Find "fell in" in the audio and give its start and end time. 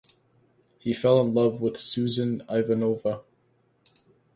0.93-1.35